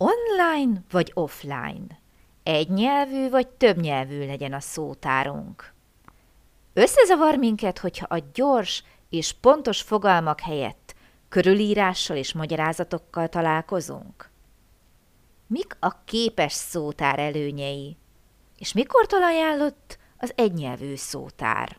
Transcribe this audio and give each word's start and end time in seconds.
Online 0.00 0.82
vagy 0.90 1.10
offline? 1.14 1.98
Egynyelvű 2.42 3.30
vagy 3.30 3.48
többnyelvű 3.48 4.26
legyen 4.26 4.52
a 4.52 4.60
szótárunk? 4.60 5.72
Összezavar 6.72 7.36
minket, 7.36 7.78
hogyha 7.78 8.06
a 8.08 8.22
gyors 8.34 8.84
és 9.08 9.32
pontos 9.32 9.82
fogalmak 9.82 10.40
helyett 10.40 10.94
körülírással 11.28 12.16
és 12.16 12.32
magyarázatokkal 12.32 13.28
találkozunk? 13.28 14.30
Mik 15.46 15.76
a 15.80 16.04
képes 16.04 16.52
szótár 16.52 17.18
előnyei? 17.18 17.96
És 18.58 18.72
mikortól 18.72 19.22
ajánlott 19.22 19.98
az 20.18 20.32
egynyelvű 20.34 20.94
szótár? 20.94 21.78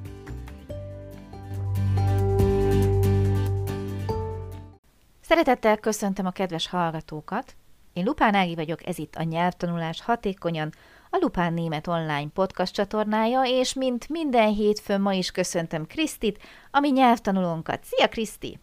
Szeretettel 5.31 5.77
köszöntöm 5.77 6.25
a 6.25 6.31
kedves 6.31 6.67
hallgatókat! 6.67 7.55
Én 7.93 8.03
Lupán 8.03 8.33
Ági 8.33 8.55
vagyok, 8.55 8.87
ez 8.87 8.97
itt 8.97 9.15
a 9.15 9.23
Nyelvtanulás 9.23 10.01
Hatékonyan, 10.01 10.73
a 11.09 11.17
Lupán 11.21 11.53
Német 11.53 11.87
Online 11.87 12.27
podcast 12.33 12.73
csatornája, 12.73 13.41
és 13.43 13.73
mint 13.73 14.09
minden 14.09 14.53
hétfőn 14.53 15.01
ma 15.01 15.13
is 15.13 15.31
köszöntöm 15.31 15.87
Krisztit, 15.87 16.39
ami 16.71 16.89
nyelvtanulónkat. 16.89 17.83
Szia 17.83 18.07
Kriszti! 18.07 18.59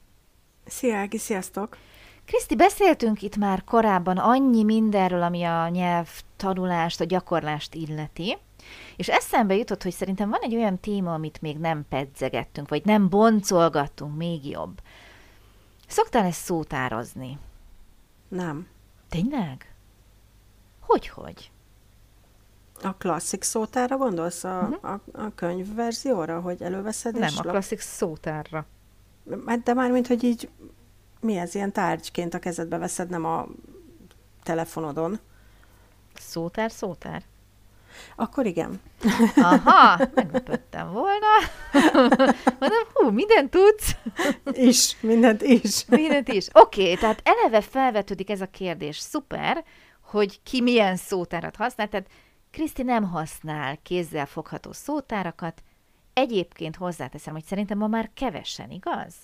Szia 0.66 0.96
Ági, 0.96 1.18
sziasztok! 1.18 1.76
Kriszti, 2.24 2.56
beszéltünk 2.56 3.22
itt 3.22 3.36
már 3.36 3.64
korábban 3.64 4.16
annyi 4.16 4.62
mindenről, 4.62 5.22
ami 5.22 5.42
a 5.42 5.68
nyelvtanulást, 5.68 7.00
a 7.00 7.04
gyakorlást 7.04 7.74
illeti, 7.74 8.36
és 8.96 9.08
eszembe 9.08 9.54
jutott, 9.54 9.82
hogy 9.82 9.92
szerintem 9.92 10.30
van 10.30 10.40
egy 10.42 10.54
olyan 10.54 10.80
téma, 10.80 11.14
amit 11.14 11.40
még 11.40 11.58
nem 11.58 11.86
pedzegettünk, 11.88 12.68
vagy 12.68 12.84
nem 12.84 13.08
boncolgattunk 13.08 14.16
még 14.16 14.48
jobb. 14.48 14.80
Szoktál 15.88 16.24
ezt 16.24 16.40
szótározni? 16.44 17.38
Nem. 18.28 18.66
Tényleg? 19.08 19.74
Hogy-hogy? 20.80 21.50
A 22.82 22.94
klasszik 22.94 23.42
szótára 23.42 23.96
gondolsz? 23.96 24.44
A, 24.44 24.68
uh-huh. 24.70 24.90
a, 24.92 25.00
a 25.12 25.34
könyvverzióra, 25.34 26.40
hogy 26.40 26.62
előveszed 26.62 27.18
Nem, 27.18 27.28
és 27.28 27.38
a 27.38 27.42
klasszik 27.42 27.80
szótárra. 27.80 28.66
Hát 29.46 29.62
de 29.62 29.74
már 29.74 29.90
mint, 29.90 30.06
hogy 30.06 30.24
így 30.24 30.48
mi 31.20 31.36
ez, 31.36 31.54
ilyen 31.54 31.72
tárgyként 31.72 32.34
a 32.34 32.38
kezedbe 32.38 32.78
veszed, 32.78 33.08
nem 33.08 33.24
a 33.24 33.46
telefonodon. 34.42 35.18
Szótár, 36.14 36.70
szótár? 36.70 37.22
Akkor 38.16 38.46
igen. 38.46 38.80
Aha, 39.36 39.96
meglepődtem 40.14 40.92
volna. 40.92 41.26
Mondom, 42.60 42.77
hú, 43.08 43.14
mindent 43.14 43.50
tudsz. 43.50 43.96
Is, 44.52 45.00
mindent 45.00 45.42
is. 45.42 45.84
Mindent 45.86 46.28
is. 46.28 46.48
Oké, 46.52 46.82
okay, 46.82 46.94
tehát 46.94 47.22
eleve 47.24 47.60
felvetődik 47.60 48.30
ez 48.30 48.40
a 48.40 48.46
kérdés. 48.46 48.98
Szuper, 48.98 49.64
hogy 50.02 50.42
ki 50.42 50.60
milyen 50.60 50.96
szótárat 50.96 51.56
használ. 51.56 51.88
Tehát 51.88 52.08
Kriszti 52.50 52.82
nem 52.82 53.04
használ 53.04 53.78
kézzel 53.82 54.26
fogható 54.26 54.72
szótárakat. 54.72 55.62
Egyébként 56.12 56.76
hozzáteszem, 56.76 57.32
hogy 57.32 57.44
szerintem 57.44 57.78
ma 57.78 57.86
már 57.86 58.10
kevesen, 58.14 58.70
igaz? 58.70 59.14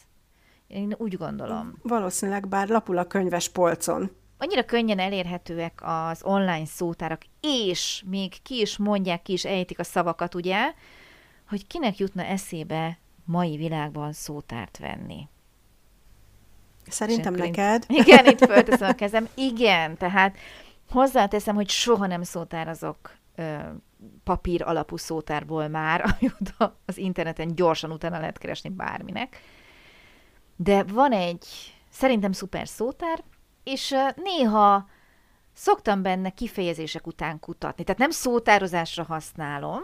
Én 0.66 0.94
úgy 0.98 1.16
gondolom. 1.16 1.78
Valószínűleg, 1.82 2.48
bár 2.48 2.68
lapul 2.68 2.98
a 2.98 3.04
könyves 3.04 3.48
polcon 3.48 4.10
annyira 4.38 4.64
könnyen 4.64 4.98
elérhetőek 4.98 5.80
az 5.82 6.22
online 6.22 6.66
szótárak, 6.66 7.22
és 7.40 8.02
még 8.06 8.42
ki 8.42 8.60
is 8.60 8.76
mondják, 8.76 9.22
ki 9.22 9.32
is 9.32 9.44
ejtik 9.44 9.78
a 9.78 9.84
szavakat, 9.84 10.34
ugye, 10.34 10.72
hogy 11.48 11.66
kinek 11.66 11.98
jutna 11.98 12.24
eszébe 12.24 12.98
mai 13.24 13.56
világban 13.56 14.12
szótárt 14.12 14.78
venni. 14.78 15.28
Szerintem 16.86 17.34
neked. 17.34 17.84
Igen, 18.02 18.26
itt 18.26 18.44
fölteszem 18.44 18.88
a 18.88 18.94
kezem. 18.94 19.28
Igen, 19.34 19.96
tehát 19.96 20.36
hozzáteszem, 20.90 21.54
hogy 21.54 21.68
soha 21.68 22.06
nem 22.06 22.22
szótárazok 22.22 23.14
ö, 23.34 23.56
papír 24.24 24.62
alapú 24.62 24.96
szótárból 24.96 25.68
már, 25.68 26.00
ami 26.08 26.32
oda 26.40 26.76
az 26.84 26.96
interneten 26.96 27.54
gyorsan 27.54 27.90
utána 27.90 28.18
lehet 28.18 28.38
keresni 28.38 28.68
bárminek. 28.68 29.40
De 30.56 30.82
van 30.82 31.12
egy 31.12 31.46
szerintem 31.90 32.32
szuper 32.32 32.68
szótár, 32.68 33.24
és 33.64 33.94
néha 34.16 34.88
szoktam 35.52 36.02
benne 36.02 36.30
kifejezések 36.30 37.06
után 37.06 37.40
kutatni. 37.40 37.84
Tehát 37.84 38.00
nem 38.00 38.10
szótározásra 38.10 39.04
használom, 39.04 39.82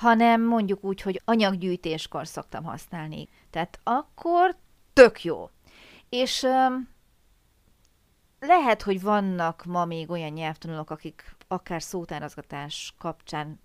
hanem 0.00 0.42
mondjuk 0.42 0.84
úgy, 0.84 1.00
hogy 1.00 1.22
anyaggyűjtéskor 1.24 2.26
szoktam 2.26 2.64
használni. 2.64 3.28
Tehát 3.50 3.80
akkor 3.82 4.56
tök 4.92 5.24
jó. 5.24 5.50
És 6.08 6.46
lehet, 8.40 8.82
hogy 8.82 9.02
vannak 9.02 9.64
ma 9.64 9.84
még 9.84 10.10
olyan 10.10 10.32
nyelvtanulók, 10.32 10.90
akik 10.90 11.36
akár 11.48 11.82
szótárazgatás 11.82 12.94
kapcsán 12.98 13.60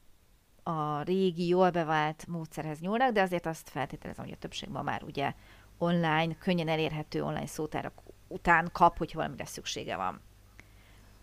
a 0.64 1.02
régi, 1.02 1.48
jól 1.48 1.70
bevált 1.70 2.28
módszerhez 2.28 2.80
nyúlnak, 2.80 3.12
de 3.12 3.22
azért 3.22 3.46
azt 3.46 3.70
feltételezem, 3.70 4.26
hogy 4.26 4.34
a 4.34 4.40
többség 4.40 4.70
ma 4.70 4.82
már 4.82 5.04
ugye 5.04 5.34
online, 5.78 6.36
könnyen 6.38 6.68
elérhető 6.68 7.24
online 7.24 7.48
szótárak 7.48 7.94
után 8.28 8.70
kap, 8.72 8.98
hogy 8.98 9.14
valamire 9.14 9.46
szüksége 9.46 9.96
van. 9.96 10.22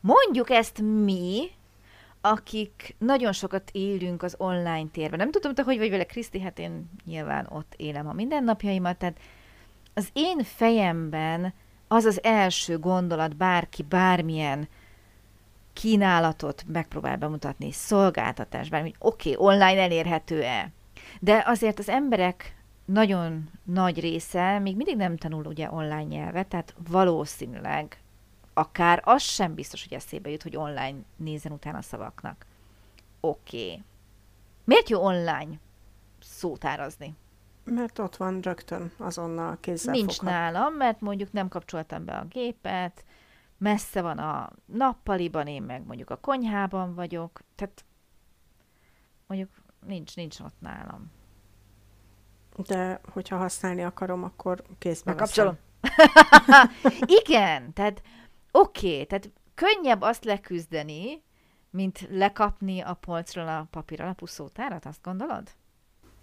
Mondjuk 0.00 0.50
ezt 0.50 0.80
mi, 0.80 1.50
akik 2.24 2.94
nagyon 2.98 3.32
sokat 3.32 3.70
élünk 3.72 4.22
az 4.22 4.34
online 4.38 4.88
térben. 4.92 5.18
Nem 5.18 5.30
tudom, 5.30 5.54
te 5.54 5.62
hogy 5.62 5.78
vagy 5.78 5.90
vele, 5.90 6.04
Kriszti, 6.04 6.40
hát 6.40 6.58
én 6.58 6.90
nyilván 7.04 7.46
ott 7.50 7.74
élem 7.76 8.08
a 8.08 8.12
mindennapjaimat, 8.12 8.96
tehát 8.96 9.18
az 9.94 10.08
én 10.12 10.42
fejemben 10.42 11.54
az 11.88 12.04
az 12.04 12.22
első 12.22 12.78
gondolat, 12.78 13.36
bárki 13.36 13.82
bármilyen 13.82 14.68
kínálatot 15.72 16.64
megpróbál 16.66 17.16
bemutatni, 17.16 17.72
szolgáltatás, 17.72 18.68
bármi, 18.68 18.94
oké, 18.98 19.34
okay, 19.34 19.46
online 19.46 19.80
elérhető-e. 19.80 20.70
De 21.20 21.42
azért 21.46 21.78
az 21.78 21.88
emberek 21.88 22.56
nagyon 22.84 23.50
nagy 23.64 24.00
része 24.00 24.58
még 24.58 24.76
mindig 24.76 24.96
nem 24.96 25.16
tanul 25.16 25.46
ugye 25.46 25.70
online 25.70 26.02
nyelvet, 26.02 26.46
tehát 26.46 26.74
valószínűleg 26.88 28.01
akár 28.54 29.02
az 29.04 29.22
sem 29.22 29.54
biztos, 29.54 29.82
hogy 29.82 29.92
eszébe 29.92 30.30
jut, 30.30 30.42
hogy 30.42 30.56
online 30.56 30.98
nézen 31.16 31.52
utána 31.52 31.78
a 31.78 31.82
szavaknak. 31.82 32.46
Oké. 33.20 33.64
Okay. 33.64 33.82
Miért 34.64 34.88
jó 34.88 35.04
online 35.04 35.58
szótárazni? 36.20 37.14
Mert 37.64 37.98
ott 37.98 38.16
van 38.16 38.40
rögtön 38.40 38.92
azonnal 38.96 39.56
kézzel 39.60 39.92
Nincs 39.92 40.14
foghat. 40.16 40.32
nálam, 40.32 40.74
mert 40.74 41.00
mondjuk 41.00 41.32
nem 41.32 41.48
kapcsoltam 41.48 42.04
be 42.04 42.12
a 42.12 42.24
gépet, 42.24 43.04
messze 43.58 44.02
van 44.02 44.18
a 44.18 44.50
nappaliban, 44.64 45.46
én 45.46 45.62
meg 45.62 45.86
mondjuk 45.86 46.10
a 46.10 46.16
konyhában 46.16 46.94
vagyok, 46.94 47.40
tehát 47.54 47.84
mondjuk 49.26 49.50
nincs, 49.86 50.16
nincs 50.16 50.40
ott 50.40 50.60
nálam. 50.60 51.10
De 52.56 53.00
hogyha 53.12 53.36
használni 53.36 53.82
akarom, 53.82 54.22
akkor 54.24 54.62
kézbe 54.78 55.10
Megkapcsolom. 55.10 55.58
Igen, 57.22 57.72
tehát 57.72 58.02
oké, 58.52 58.92
okay, 58.92 59.06
tehát 59.06 59.30
könnyebb 59.54 60.00
azt 60.00 60.24
leküzdeni, 60.24 61.22
mint 61.70 62.08
lekapni 62.10 62.80
a 62.80 62.94
polcról 62.94 63.48
a 63.48 63.66
papír 63.70 64.00
alapú 64.00 64.26
szótárat, 64.26 64.86
azt 64.86 65.02
gondolod? 65.02 65.42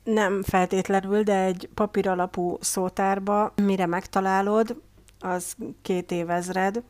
Nem 0.03 0.43
feltétlenül, 0.43 1.23
de 1.23 1.43
egy 1.43 1.69
papír 1.73 2.07
alapú 2.07 2.57
szótárba, 2.59 3.53
mire 3.55 3.85
megtalálod, 3.85 4.81
az 5.19 5.55
két 5.81 6.11
évezred. 6.11 6.83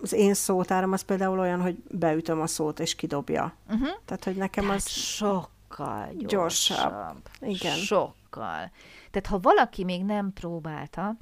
Az 0.00 0.12
én 0.12 0.34
szótárom 0.34 0.92
az 0.92 1.02
például 1.02 1.38
olyan, 1.38 1.60
hogy 1.60 1.76
beütöm 1.90 2.40
a 2.40 2.46
szót 2.46 2.80
és 2.80 2.94
kidobja. 2.94 3.54
Uh-huh. 3.68 3.88
Tehát, 4.04 4.24
hogy 4.24 4.36
nekem 4.36 4.64
Tehát 4.64 4.78
az... 4.78 4.88
Sok 4.88 5.50
sokkal 5.70 6.08
gyorsabb. 6.16 6.76
gyorsabb. 6.76 7.28
Igen. 7.40 7.76
Sokkal. 7.76 8.70
Tehát 9.10 9.26
ha 9.28 9.38
valaki 9.38 9.84
még 9.84 10.04
nem 10.04 10.32
próbálta, 10.32 11.16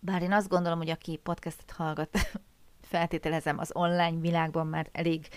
bár 0.00 0.22
én 0.22 0.32
azt 0.32 0.48
gondolom, 0.48 0.78
hogy 0.78 0.90
aki 0.90 1.20
podcastet 1.22 1.70
hallgat, 1.70 2.18
feltételezem, 2.90 3.58
az 3.58 3.70
online 3.72 4.20
világban 4.20 4.66
már 4.66 4.88
elég 4.92 5.28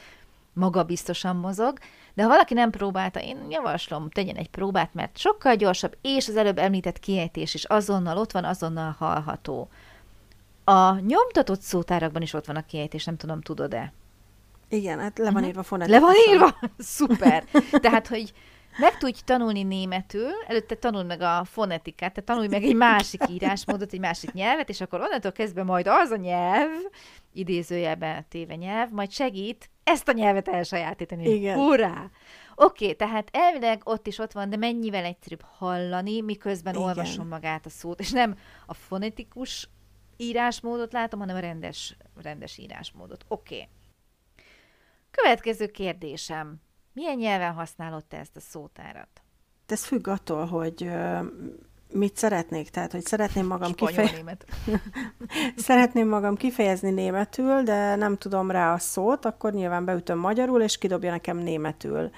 magabiztosan 0.53 1.35
mozog, 1.35 1.77
de 2.13 2.23
ha 2.23 2.29
valaki 2.29 2.53
nem 2.53 2.69
próbálta, 2.69 3.21
én 3.21 3.45
javaslom, 3.49 4.09
tegyen 4.09 4.35
egy 4.35 4.49
próbát, 4.49 4.93
mert 4.93 5.17
sokkal 5.17 5.55
gyorsabb, 5.55 5.97
és 6.01 6.27
az 6.27 6.35
előbb 6.35 6.57
említett 6.57 6.99
kiejtés 6.99 7.53
is 7.53 7.63
azonnal 7.63 8.17
ott 8.17 8.31
van, 8.31 8.43
azonnal 8.43 8.95
hallható. 8.99 9.69
A 10.63 10.99
nyomtatott 10.99 11.61
szótárakban 11.61 12.21
is 12.21 12.33
ott 12.33 12.45
van 12.45 12.55
a 12.55 12.65
kiejtés, 12.65 13.05
nem 13.05 13.17
tudom, 13.17 13.41
tudod-e? 13.41 13.93
Igen, 14.69 14.99
hát 14.99 15.17
le 15.17 15.31
van 15.31 15.43
írva 15.43 15.63
Le 15.69 15.99
van 15.99 16.13
írva? 16.29 16.55
Szuper! 16.77 17.43
Tehát, 17.71 18.07
hogy 18.07 18.33
meg 18.77 18.97
tudj 18.97 19.19
tanulni 19.25 19.63
németül, 19.63 20.31
előtte 20.47 20.75
tanuld 20.75 21.05
meg 21.05 21.21
a 21.21 21.43
fonetikát, 21.43 22.13
tehát 22.13 22.29
tanulj 22.29 22.47
meg 22.47 22.63
egy 22.63 22.75
másik 22.75 23.21
írásmódot, 23.29 23.93
egy 23.93 23.99
másik 23.99 24.31
nyelvet, 24.31 24.69
és 24.69 24.81
akkor 24.81 25.01
onnantól 25.01 25.31
kezdve 25.31 25.63
majd 25.63 25.87
az 25.87 26.09
a 26.09 26.15
nyelv, 26.15 26.69
idézőjelben 27.33 28.25
téve 28.29 28.55
nyelv, 28.55 28.89
majd 28.89 29.11
segít 29.11 29.69
ezt 29.83 30.07
a 30.07 30.11
nyelvet 30.11 30.47
elsajátítani. 30.47 31.29
Igen. 31.29 31.57
Hurrá! 31.57 32.09
Oké, 32.55 32.83
okay, 32.83 32.95
tehát 32.95 33.29
elvileg 33.31 33.81
ott 33.83 34.07
is 34.07 34.19
ott 34.19 34.31
van, 34.31 34.49
de 34.49 34.57
mennyivel 34.57 35.05
egyszerűbb 35.05 35.43
hallani, 35.57 36.21
miközben 36.21 36.73
Igen. 36.73 36.85
olvasom 36.85 37.27
magát 37.27 37.65
a 37.65 37.69
szót, 37.69 37.99
és 37.99 38.11
nem 38.11 38.37
a 38.65 38.73
fonetikus 38.73 39.69
írásmódot 40.17 40.93
látom, 40.93 41.19
hanem 41.19 41.35
a 41.35 41.39
rendes, 41.39 41.97
rendes 42.21 42.57
írásmódot. 42.57 43.25
Oké. 43.27 43.55
Okay. 43.55 43.67
Következő 45.11 45.67
kérdésem. 45.67 46.61
Milyen 46.93 47.17
nyelven 47.17 47.53
használod 47.53 48.05
te 48.05 48.17
ezt 48.17 48.35
a 48.35 48.39
szótárat? 48.39 49.21
Ez 49.65 49.85
függ 49.85 50.07
attól, 50.07 50.45
hogy 50.45 50.91
mit 51.93 52.17
szeretnék. 52.17 52.69
Tehát, 52.69 52.91
hogy 52.91 53.05
szeretném 53.05 53.45
magam, 53.45 53.71
Spanyol, 53.71 54.03
kifej... 54.03 54.15
német. 54.15 54.45
szeretném 55.67 56.07
magam 56.07 56.35
kifejezni 56.35 56.89
németül, 56.89 57.63
de 57.63 57.95
nem 57.95 58.17
tudom 58.17 58.51
rá 58.51 58.73
a 58.73 58.77
szót, 58.77 59.25
akkor 59.25 59.53
nyilván 59.53 59.85
beütöm 59.85 60.17
magyarul, 60.17 60.61
és 60.61 60.77
kidobja 60.77 61.11
nekem 61.11 61.37
németül. 61.37 61.99
Uh-huh. 61.99 62.11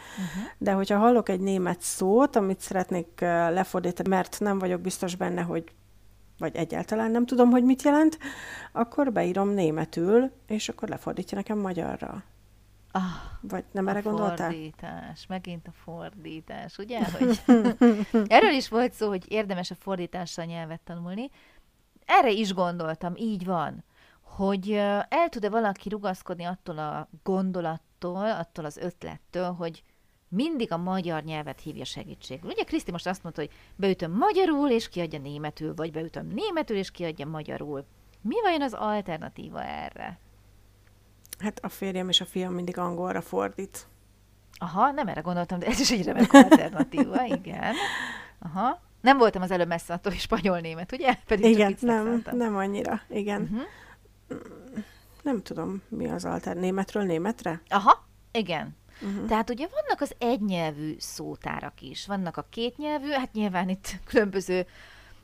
De 0.58 0.72
hogyha 0.72 0.98
hallok 0.98 1.30
egy 1.30 1.40
német 1.40 1.82
szót, 1.82 2.36
amit 2.36 2.60
szeretnék 2.60 3.20
lefordítani, 3.50 4.10
mert 4.10 4.40
nem 4.40 4.60
vagyok 4.60 4.82
biztos 4.82 5.16
benne, 5.16 5.42
hogy 5.42 5.64
vagy 6.38 6.56
egyáltalán 6.56 7.12
nem 7.12 7.26
tudom, 7.26 7.50
hogy 7.50 7.64
mit 7.64 7.82
jelent, 7.82 8.18
akkor 8.72 9.12
beírom 9.12 9.50
németül, 9.50 10.32
és 10.48 10.70
akkor 10.70 10.90
lefordítja 10.90 11.38
nekem 11.38 11.58
magyarra. 11.58 12.24
Ah, 12.96 13.02
Vagy 13.42 13.64
nem 13.72 13.88
erre 13.88 14.00
gondoltál? 14.00 14.50
fordítás, 14.52 15.26
megint 15.28 15.68
a 15.68 15.72
fordítás, 15.72 16.78
ugye? 16.78 17.00
Hogy 17.12 17.40
erről 18.28 18.52
is 18.52 18.70
volt 18.70 18.94
szó, 18.94 19.08
hogy 19.08 19.32
érdemes 19.32 19.72
a 19.72 19.76
fordítással 19.76 20.46
nyelvet 20.46 20.82
tanulni. 20.82 21.30
Erre 22.06 22.30
is 22.30 22.54
gondoltam, 22.54 23.14
így 23.16 23.46
van, 23.46 23.84
hogy 24.22 24.72
el 25.10 25.30
tud-e 25.30 25.50
valaki 25.50 25.90
rugaszkodni 25.90 26.44
attól 26.44 26.78
a 26.78 27.10
gondolattól, 27.24 28.32
attól 28.32 28.66
az 28.66 28.78
ötlettől, 28.78 29.52
hogy 29.52 29.84
mindig 30.28 30.72
a 30.72 30.78
magyar 30.78 31.24
nyelvet 31.24 31.60
hívja 31.62 31.86
segítségül. 31.86 32.50
Ugye 32.50 32.64
Kriszti 32.64 32.92
most 32.92 33.08
azt 33.08 33.24
mondta, 33.24 33.42
hogy 33.42 33.52
beütöm 33.76 34.12
magyarul, 34.12 34.70
és 34.70 34.90
kiadja 34.90 35.20
németül, 35.20 35.74
vagy 35.74 35.92
beütöm 35.92 36.28
németül, 36.28 36.78
és 36.78 36.92
kiadja 36.92 37.26
magyarul. 37.28 37.86
Mi 38.22 38.36
vajon 38.42 38.62
az 38.62 38.74
alternatíva 38.74 39.64
erre? 39.64 40.20
Hát 41.40 41.60
a 41.64 41.70
férjem 41.70 42.10
és 42.10 42.22
a 42.22 42.26
fiam 42.26 42.54
mindig 42.54 42.78
angolra 42.78 43.22
fordít. 43.22 43.88
Aha, 44.58 44.92
nem 44.92 45.08
erre 45.08 45.22
gondoltam, 45.22 45.60
de 45.60 45.66
ez 45.66 45.80
is 45.80 45.92
egy 45.92 46.06
remek 46.06 46.34
alternatíva, 46.34 47.26
igen. 47.42 47.74
Aha. 48.40 48.82
Nem 49.02 49.18
voltam 49.18 49.42
az 49.42 49.52
előbb 49.52 49.68
messze 49.68 49.94
attól, 49.94 50.12
hogy 50.12 50.22
spanyol-német, 50.22 50.92
ugye? 50.92 51.18
Pedig 51.28 51.52
Igen, 51.52 51.78
nem, 51.80 52.06
szántam. 52.06 52.38
nem 52.38 52.56
annyira. 52.56 53.02
Igen. 53.10 53.42
Uh-huh. 53.42 53.62
Nem 55.22 55.42
tudom, 55.42 55.82
mi 55.90 56.08
az 56.10 56.26
alter. 56.26 56.56
Németről 56.56 57.04
németre? 57.04 57.62
Aha, 57.70 58.08
igen. 58.32 58.76
Uh-huh. 59.02 59.26
Tehát 59.28 59.50
ugye 59.50 59.68
vannak 59.68 60.02
az 60.02 60.16
egynyelvű 60.18 60.96
szótárak 61.00 61.82
is, 61.82 62.08
vannak 62.08 62.38
a 62.38 62.46
kétnyelvű, 62.50 63.10
hát 63.10 63.34
nyilván 63.34 63.70
itt 63.70 63.88
különböző 64.06 64.66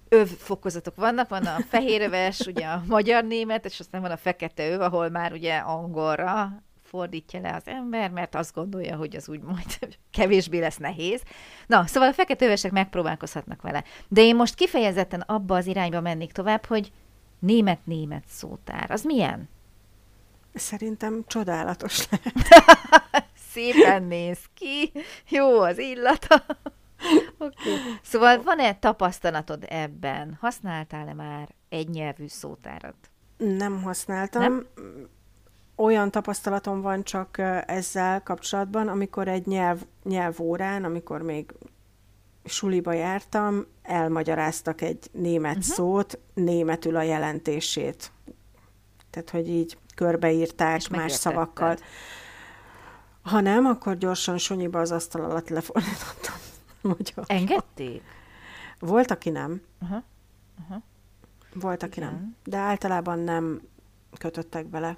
övfokozatok 0.09 0.95
vannak, 0.95 1.29
van 1.29 1.45
a 1.45 1.57
fehéröves, 1.69 2.39
ugye 2.39 2.65
a 2.65 2.83
magyar-német, 2.87 3.65
és 3.65 3.79
aztán 3.79 4.01
van 4.01 4.11
a 4.11 4.17
fekete 4.17 4.69
öv, 4.69 4.81
ahol 4.81 5.09
már 5.09 5.31
ugye 5.31 5.57
angolra 5.57 6.63
fordítja 6.83 7.39
le 7.39 7.55
az 7.55 7.67
ember, 7.67 8.09
mert 8.09 8.35
azt 8.35 8.53
gondolja, 8.53 8.95
hogy 8.95 9.15
az 9.15 9.29
úgy 9.29 9.41
majd 9.41 9.77
kevésbé 10.11 10.59
lesz 10.59 10.77
nehéz. 10.77 11.21
Na, 11.67 11.87
szóval 11.87 12.09
a 12.09 12.13
fekete 12.13 12.45
övesek 12.45 12.71
megpróbálkozhatnak 12.71 13.61
vele. 13.61 13.83
De 14.07 14.21
én 14.21 14.35
most 14.35 14.55
kifejezetten 14.55 15.21
abba 15.21 15.55
az 15.55 15.65
irányba 15.65 16.01
mennék 16.01 16.31
tovább, 16.31 16.65
hogy 16.65 16.91
német-német 17.39 18.23
szótár. 18.27 18.91
Az 18.91 19.03
milyen? 19.03 19.49
Szerintem 20.53 21.23
csodálatos 21.27 22.07
lehet. 22.09 22.33
Szépen 23.51 24.03
néz 24.03 24.39
ki, 24.53 24.91
jó 25.29 25.59
az 25.59 25.77
illata. 25.77 26.45
Okay. 27.41 27.73
Szóval 28.01 28.41
van-e 28.41 28.75
tapasztalatod 28.75 29.65
ebben? 29.69 30.37
Használtál-e 30.41 31.13
már 31.13 31.49
egynyelvű 31.69 32.27
szótárat? 32.27 32.95
Nem 33.37 33.81
használtam. 33.83 34.41
Nem? 34.41 34.67
Olyan 35.75 36.11
tapasztalatom 36.11 36.81
van 36.81 37.03
csak 37.03 37.37
ezzel 37.65 38.23
kapcsolatban, 38.23 38.87
amikor 38.87 39.27
egy 39.27 39.45
nyelv, 39.45 39.81
nyelvórán, 40.03 40.83
amikor 40.83 41.21
még 41.21 41.53
suliba 42.45 42.93
jártam, 42.93 43.65
elmagyaráztak 43.83 44.81
egy 44.81 45.09
német 45.11 45.57
uh-huh. 45.57 45.73
szót, 45.73 46.19
németül 46.33 46.95
a 46.95 47.01
jelentését. 47.01 48.11
Tehát, 49.09 49.29
hogy 49.29 49.49
így 49.49 49.77
körbeírták 49.95 50.77
És 50.77 50.87
más 50.87 51.11
szavakkal. 51.11 51.77
Ha 53.21 53.39
nem, 53.39 53.65
akkor 53.65 53.97
gyorsan 53.97 54.37
sunyiba 54.37 54.79
az 54.79 54.91
asztal 54.91 55.23
alatt 55.23 55.49
lefordítottam. 55.49 56.48
Magyar. 56.81 57.25
Engedték? 57.25 58.01
Volt, 58.79 59.11
aki 59.11 59.29
nem. 59.29 59.61
Aha. 59.81 60.03
Volt, 61.53 61.83
aki 61.83 61.99
Igen. 61.99 62.11
nem. 62.11 62.35
De 62.43 62.57
általában 62.57 63.19
nem 63.19 63.61
kötöttek 64.17 64.65
bele. 64.65 64.97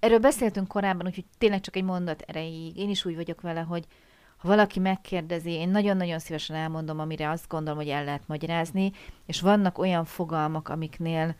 Erről 0.00 0.18
beszéltünk 0.18 0.68
korábban, 0.68 1.06
úgyhogy 1.06 1.24
tényleg 1.38 1.60
csak 1.60 1.76
egy 1.76 1.84
mondat 1.84 2.20
erejéig. 2.20 2.76
Én 2.76 2.90
is 2.90 3.04
úgy 3.04 3.14
vagyok 3.14 3.40
vele, 3.40 3.60
hogy 3.60 3.86
ha 4.36 4.48
valaki 4.48 4.78
megkérdezi, 4.78 5.50
én 5.50 5.68
nagyon-nagyon 5.68 6.18
szívesen 6.18 6.56
elmondom, 6.56 6.98
amire 6.98 7.30
azt 7.30 7.48
gondolom, 7.48 7.78
hogy 7.78 7.88
el 7.88 8.04
lehet 8.04 8.22
magyarázni, 8.26 8.92
és 9.26 9.40
vannak 9.40 9.78
olyan 9.78 10.04
fogalmak, 10.04 10.68
amiknél 10.68 11.34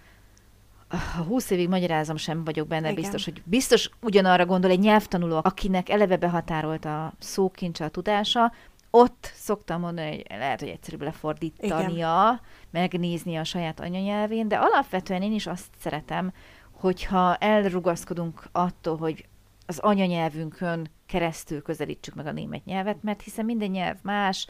ha 0.88 1.23
20 1.23 1.50
évig 1.50 1.69
magyarázom, 1.69 2.17
sem 2.17 2.44
vagyok 2.44 2.69
benne 2.69 2.91
Igen. 2.91 3.02
biztos, 3.02 3.25
hogy 3.25 3.43
biztos 3.44 3.91
ugyanarra 4.00 4.47
gondol 4.47 4.70
egy 4.70 4.79
nyelvtanuló, 4.79 5.41
akinek 5.43 5.88
eleve 5.88 6.17
behatárolt 6.17 6.85
a 6.85 7.12
szókincse, 7.19 7.85
a 7.85 7.88
tudása, 7.88 8.52
ott 8.96 9.31
szoktam 9.34 9.81
mondani, 9.81 10.10
hogy 10.10 10.25
lehet, 10.28 10.60
hogy 10.60 10.69
egyszerűbb 10.69 11.02
lefordítania, 11.02 12.40
megnézni 12.70 13.37
a 13.37 13.44
saját 13.44 13.81
anyanyelvén, 13.81 14.48
de 14.48 14.56
alapvetően 14.56 15.22
én 15.22 15.32
is 15.32 15.46
azt 15.46 15.70
szeretem, 15.78 16.32
hogyha 16.72 17.37
elrugaszkodunk 17.37 18.48
attól, 18.52 18.96
hogy 18.96 19.28
az 19.66 19.78
anyanyelvünkön 19.78 20.90
keresztül 21.06 21.62
közelítsük 21.62 22.14
meg 22.14 22.26
a 22.26 22.32
német 22.32 22.64
nyelvet, 22.64 23.02
mert 23.02 23.23
hiszen 23.23 23.44
minden 23.44 23.71
nyelv 23.71 23.97
más, 24.02 24.47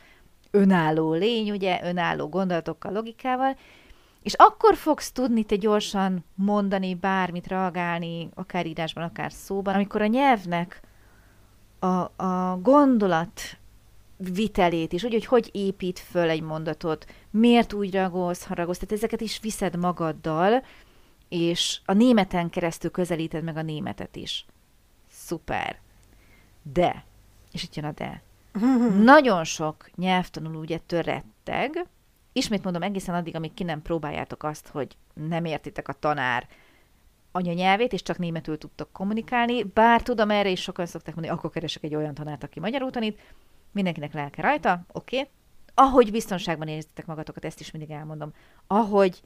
önálló 0.50 1.12
lény, 1.12 1.50
ugye, 1.50 1.80
önálló 1.82 2.28
gondolatokkal, 2.28 2.92
logikával, 2.92 3.56
és 4.22 4.34
akkor 4.34 4.74
fogsz 4.74 5.12
tudni 5.12 5.44
te 5.44 5.56
gyorsan 5.56 6.24
mondani, 6.34 6.94
bármit 6.94 7.46
reagálni, 7.46 8.28
akár 8.34 8.66
írásban, 8.66 9.04
akár 9.04 9.32
szóban, 9.32 9.74
amikor 9.74 10.02
a 10.02 10.06
nyelvnek 10.06 10.80
a, 11.78 12.24
a 12.24 12.58
gondolat 12.62 13.40
vitelét 14.16 14.92
is, 14.92 15.04
úgy, 15.04 15.12
hogy 15.12 15.24
hogy 15.24 15.50
épít 15.52 15.98
föl 15.98 16.28
egy 16.28 16.42
mondatot, 16.42 17.06
miért 17.30 17.72
úgy 17.72 17.90
reagolsz, 17.90 18.44
haragolsz, 18.44 18.78
tehát 18.78 18.94
ezeket 18.94 19.20
is 19.20 19.40
viszed 19.40 19.76
magaddal, 19.76 20.64
és 21.28 21.80
a 21.84 21.92
németen 21.92 22.50
keresztül 22.50 22.90
közelíted 22.90 23.44
meg 23.44 23.56
a 23.56 23.62
németet 23.62 24.16
is. 24.16 24.46
Szuper. 25.10 25.78
De, 26.62 27.04
és 27.52 27.62
itt 27.62 27.74
jön 27.74 27.84
a 27.84 27.92
de, 27.92 28.22
nagyon 29.12 29.44
sok 29.44 29.90
nyelvtanuló 29.96 30.60
ugye 30.60 30.78
töretteg, 30.78 31.86
ismét 32.32 32.64
mondom, 32.64 32.82
egészen 32.82 33.14
addig, 33.14 33.36
amíg 33.36 33.54
ki 33.54 33.62
nem 33.62 33.82
próbáljátok 33.82 34.42
azt, 34.42 34.68
hogy 34.68 34.96
nem 35.14 35.44
értitek 35.44 35.88
a 35.88 35.92
tanár 35.92 36.48
anyanyelvét, 37.32 37.92
és 37.92 38.02
csak 38.02 38.18
németül 38.18 38.58
tudtok 38.58 38.92
kommunikálni, 38.92 39.62
bár 39.62 40.02
tudom, 40.02 40.30
erre 40.30 40.48
is 40.48 40.60
sokan 40.60 40.86
szokták 40.86 41.14
mondani, 41.14 41.36
akkor 41.36 41.50
keresek 41.50 41.82
egy 41.82 41.94
olyan 41.94 42.14
tanárt, 42.14 42.44
aki 42.44 42.60
magyarul 42.60 42.90
tanít, 42.90 43.20
mindenkinek 43.76 44.12
lelke 44.12 44.42
rajta, 44.42 44.84
oké. 44.92 45.18
Okay. 45.18 45.30
Ahogy 45.74 46.10
biztonságban 46.10 46.68
érzitek 46.68 47.06
magatokat, 47.06 47.44
ezt 47.44 47.60
is 47.60 47.70
mindig 47.70 47.90
elmondom. 47.90 48.32
Ahogy 48.66 49.22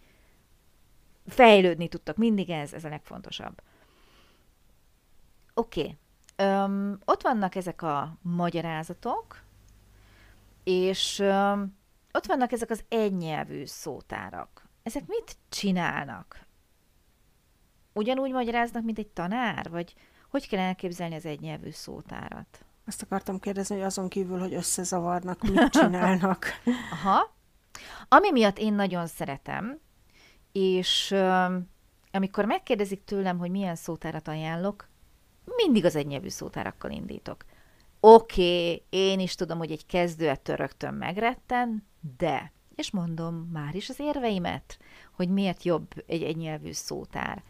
fejlődni 1.27 1.89
tudtak, 1.89 2.17
mindig 2.17 2.51
ez, 2.51 2.73
ez 2.73 2.85
a 2.85 2.89
legfontosabb. 2.89 3.63
Oké. 5.55 5.81
Okay. 5.81 5.99
Ott 7.05 7.23
vannak 7.23 7.55
ezek 7.55 7.83
a 7.83 8.17
magyarázatok, 8.23 9.43
és 10.65 11.19
öm, 11.19 11.77
ott 12.13 12.27
vannak 12.27 12.53
ezek 12.53 12.71
az 12.71 12.85
egynyelvű 12.89 13.65
szótárak. 13.65 14.69
Ezek 14.83 15.07
mit 15.07 15.37
csinálnak? 15.49 16.47
Ugyanúgy 17.93 18.31
magyaráznak, 18.31 18.85
mint 18.85 18.99
egy 18.99 19.09
tanár? 19.09 19.71
Vagy 19.71 19.95
hogy 20.31 20.49
kell 20.49 20.61
elképzelni 20.61 21.15
az 21.15 21.27
egynyelvű 21.27 21.71
szótárat? 21.71 22.65
Azt 22.87 23.03
akartam 23.03 23.39
kérdezni, 23.39 23.75
hogy 23.75 23.85
azon 23.85 24.09
kívül, 24.09 24.39
hogy 24.39 24.55
összezavarnak, 24.55 25.43
mit 25.43 25.69
csinálnak. 25.81 26.47
Aha. 26.91 27.35
Ami 28.09 28.31
miatt 28.31 28.59
én 28.59 28.73
nagyon 28.73 29.07
szeretem, 29.07 29.81
és 30.53 31.15
amikor 32.11 32.45
megkérdezik 32.45 33.05
tőlem, 33.05 33.39
hogy 33.39 33.51
milyen 33.51 33.77
szótárat 33.77 34.29
ajánlok, 34.29 34.89
mindig 35.45 35.85
az 35.85 35.97
egynyelvű 35.97 36.29
szótárakkal 36.29 36.91
indítok. 36.91 37.45
Oké, 38.01 38.65
okay, 38.65 38.83
én 38.89 39.21
is 39.21 39.35
tudom, 39.35 39.59
hogy 39.59 39.71
egy 39.71 39.87
kezdő 39.87 40.29
ettől 40.29 40.57
rögtön 40.57 40.95
megretten, 40.95 41.87
de, 42.17 42.53
és 42.75 42.91
mondom 42.91 43.35
már 43.53 43.75
is 43.75 43.89
az 43.89 44.01
érveimet, 44.01 44.79
hogy 45.13 45.29
miért 45.29 45.63
jobb 45.63 45.87
egy 46.07 46.23
egynyelvű 46.23 46.73
szótár. 46.73 47.43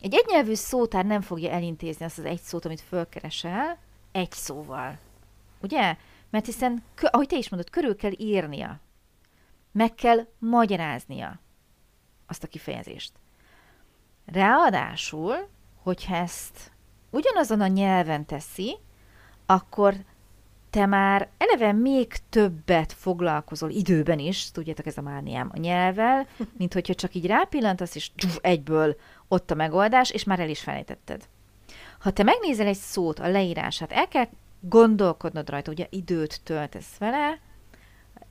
Egy 0.00 0.14
egynyelvű 0.14 0.54
szótár 0.54 1.04
nem 1.04 1.20
fogja 1.20 1.50
elintézni 1.50 2.04
azt 2.04 2.18
az 2.18 2.24
egy 2.24 2.40
szót, 2.40 2.64
amit 2.64 2.80
fölkeresel, 2.80 3.78
egy 4.14 4.30
szóval. 4.30 4.98
Ugye? 5.60 5.96
Mert 6.30 6.46
hiszen, 6.46 6.82
ahogy 7.00 7.26
te 7.26 7.36
is 7.36 7.48
mondod, 7.48 7.70
körül 7.70 7.96
kell 7.96 8.12
írnia. 8.16 8.80
Meg 9.72 9.94
kell 9.94 10.26
magyaráznia 10.38 11.40
azt 12.26 12.44
a 12.44 12.46
kifejezést. 12.46 13.12
Ráadásul, 14.26 15.48
hogyha 15.82 16.16
ezt 16.16 16.72
ugyanazon 17.10 17.60
a 17.60 17.66
nyelven 17.66 18.26
teszi, 18.26 18.76
akkor 19.46 19.94
te 20.70 20.86
már 20.86 21.28
eleve 21.38 21.72
még 21.72 22.16
többet 22.28 22.92
foglalkozol 22.92 23.70
időben 23.70 24.18
is, 24.18 24.50
tudjátok, 24.50 24.86
ez 24.86 24.98
a 24.98 25.02
mániám 25.02 25.50
a 25.54 25.58
nyelvvel, 25.58 26.26
mint 26.58 26.72
hogyha 26.72 26.94
csak 26.94 27.14
így 27.14 27.26
rápillantasz, 27.26 27.94
és 27.94 28.10
egyből 28.40 28.96
ott 29.28 29.50
a 29.50 29.54
megoldás, 29.54 30.10
és 30.10 30.24
már 30.24 30.40
el 30.40 30.48
is 30.48 30.60
felejtetted. 30.60 31.28
Ha 32.04 32.10
te 32.10 32.22
megnézel 32.22 32.66
egy 32.66 32.76
szót, 32.76 33.18
a 33.18 33.28
leírását, 33.28 33.92
el 33.92 34.08
kell 34.08 34.28
gondolkodnod 34.60 35.48
rajta, 35.48 35.70
ugye 35.70 35.86
időt 35.90 36.40
töltesz 36.42 36.96
vele, 36.98 37.40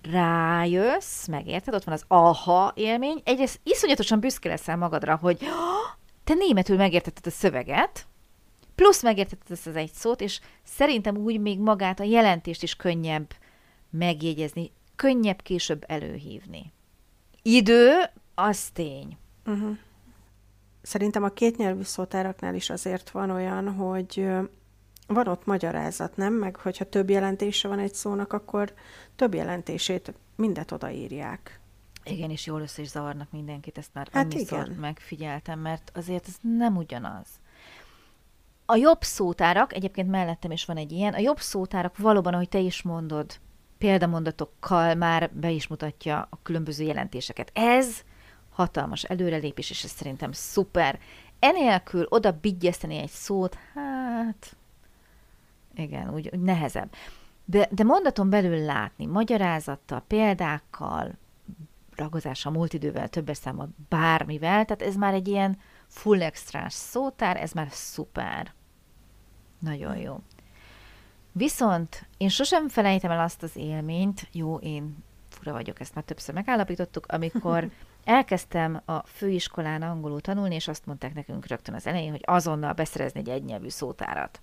rájössz, 0.02 1.28
megérted, 1.28 1.74
ott 1.74 1.84
van 1.84 1.94
az 1.94 2.04
aha 2.08 2.74
élmény, 2.76 3.22
egyrészt 3.24 3.60
iszonyatosan 3.64 4.20
büszke 4.20 4.50
leszel 4.50 4.78
magadra, 4.78 5.16
hogy 5.16 5.40
te 6.24 6.34
németül 6.34 6.78
megértetted 6.78 7.28
a 7.28 7.30
szöveget, 7.30 8.08
plusz 8.76 9.04
megértetted 9.04 9.52
ezt 9.52 9.68
az 9.68 9.76
egy 9.76 9.92
szót, 9.92 10.22
és 10.22 10.40
szerintem 10.64 11.18
úgy 11.18 11.40
még 11.40 11.60
magát 11.60 12.00
a 12.00 12.04
jelentést 12.04 12.64
is 12.64 12.76
könnyebb 12.76 13.34
megjegyezni, 13.90 14.72
könnyebb 14.96 15.42
később 15.42 15.84
előhívni. 15.88 16.74
Idő, 17.42 17.92
az 18.36 18.70
tény. 18.70 19.18
Uh-huh. 19.46 19.78
Szerintem 20.84 21.24
a 21.24 21.30
kétnyelvű 21.30 21.82
szótáraknál 21.82 22.56
is 22.56 22.70
azért 22.70 23.10
van 23.10 23.30
olyan, 23.30 23.74
hogy 23.74 24.28
van 25.08 25.28
ott 25.28 25.46
magyarázat, 25.46 26.18
nem? 26.18 26.34
Meg 26.34 26.56
hogyha 26.56 26.86
több 26.86 27.10
jelentése 27.10 27.68
van 27.68 27.80
egy 27.80 27.94
szónak, 27.94 28.34
akkor 28.34 28.74
több 29.16 29.34
jelentését 29.34 30.14
mindet 30.36 30.72
odaírják. 30.72 31.60
Igen, 32.04 32.30
és 32.30 32.46
jól 32.46 32.62
össze 32.62 32.82
is 32.82 32.88
zavarnak 32.88 33.32
mindenkit, 33.32 33.78
ezt 33.78 33.94
már 33.94 34.08
hát 34.12 34.34
annyiszor 34.34 34.66
igen. 34.66 34.78
megfigyeltem, 34.80 35.60
mert 35.60 35.92
azért 35.96 36.28
ez 36.28 36.36
nem 36.42 36.78
ugyanaz. 36.78 37.28
A 38.66 38.76
jobb 38.76 39.02
szótárak, 39.02 39.74
egyébként 39.74 40.10
mellettem 40.10 40.52
is 40.52 40.66
van 40.66 40.78
egy 40.78 40.92
ilyen, 40.92 41.14
a 41.14 41.20
jobb 41.20 41.40
szótárak 41.40 41.98
valóban, 41.98 42.34
ahogy 42.34 42.50
te 42.50 42.60
is 42.60 42.82
mondod, 42.82 43.40
példamondatokkal 43.78 44.96
már 44.96 45.32
be 45.34 45.50
is 45.50 45.68
mutatja 45.68 46.28
a 46.30 46.40
különböző 46.44 46.84
jelentéseket. 46.84 47.52
Ez 47.54 48.04
hatalmas 48.54 49.04
előrelépés, 49.04 49.70
és 49.70 49.84
ez 49.84 49.92
szerintem 49.92 50.32
szuper. 50.32 51.00
Enélkül 51.40 52.06
oda 52.10 52.32
bigyeszteni 52.42 52.98
egy 52.98 53.10
szót, 53.10 53.58
hát 53.74 54.56
igen, 55.76 56.14
úgy, 56.14 56.30
úgy 56.34 56.40
nehezebb. 56.40 56.94
De, 57.46 57.68
de 57.72 57.84
mondaton 57.84 58.30
belül 58.30 58.66
látni, 58.66 59.06
magyarázattal, 59.06 60.04
példákkal, 60.08 61.12
ragozással, 61.96 62.52
múlt 62.52 62.74
idővel, 62.74 63.08
többes 63.08 63.38
számmal, 63.38 63.70
bármivel, 63.90 64.66
tehát 64.66 64.82
ez 64.82 64.96
már 64.96 65.14
egy 65.14 65.28
ilyen 65.28 65.58
full 65.88 66.22
extrás 66.22 66.74
szótár, 66.74 67.38
ez 67.38 67.52
már 67.52 67.68
szuper. 67.72 68.54
Nagyon 69.60 69.98
jó. 69.98 70.22
Viszont 71.32 72.08
én 72.18 72.30
sosem 72.30 72.70
felejtem 72.70 73.12
el 73.12 73.20
azt 73.20 73.44
az 73.44 73.56
élményt, 73.56 74.28
jó, 74.32 74.58
én 74.58 75.04
fura 75.30 75.52
vagyok, 75.52 75.80
ezt 75.80 75.96
már 75.96 76.04
többször 76.04 76.36
megállapítottuk, 76.36 77.06
amikor 77.08 77.70
elkezdtem 78.04 78.82
a 78.86 79.00
főiskolán 79.06 79.82
angolul 79.82 80.22
tanulni, 80.22 80.56
és 80.56 80.68
azt 80.68 80.86
mondták 80.86 81.14
nekünk 81.14 81.48
rögtön 81.48 81.76
az 81.76 81.88
elején, 81.88 82.12
hogy 82.12 82.24
azonnal 82.26 82.74
beszerezni 82.74 83.20
egy 83.20 83.30
egynyelvű 83.30 83.70
szótárat. 83.70 84.42